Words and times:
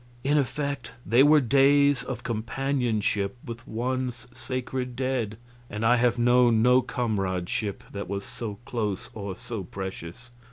In 0.23 0.35
effect 0.35 0.93
they 1.05 1.21
were 1.21 1.39
days 1.39 2.01
of 2.01 2.23
companionship 2.23 3.37
with 3.45 3.67
one's 3.67 4.27
sacred 4.33 4.95
dead, 4.95 5.37
and 5.69 5.85
I 5.85 5.97
have 5.97 6.17
known 6.17 6.63
no 6.63 6.81
comradeship 6.81 7.83
that 7.91 8.09
was 8.09 8.25
so 8.25 8.57
close 8.65 9.11
or 9.13 9.35
so 9.35 9.61
precious. 9.63 10.31